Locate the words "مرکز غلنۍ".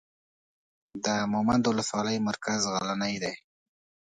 2.27-3.15